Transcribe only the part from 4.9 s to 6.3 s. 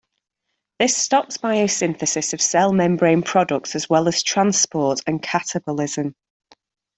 and catabolism.